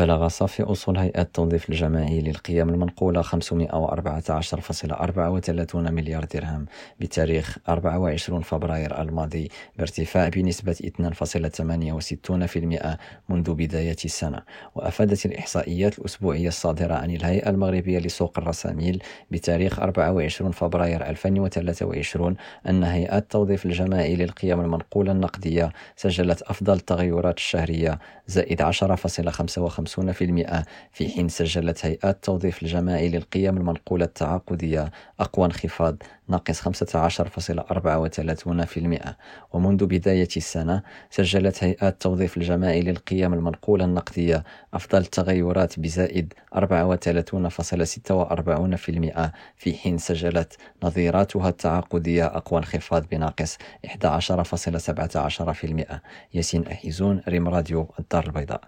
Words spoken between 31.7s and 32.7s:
هيئات التوظيف